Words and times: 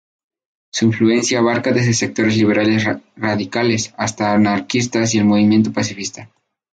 Su 0.73 0.87
influencia 0.87 1.37
abarca 1.37 1.71
desde 1.71 1.93
sectores 1.93 2.35
liberales 2.35 2.87
radicales 3.15 3.93
hasta 3.99 4.33
anarquistas 4.33 5.13
y 5.13 5.19
el 5.19 5.25
movimiento 5.25 5.71
pacifista. 5.71 6.27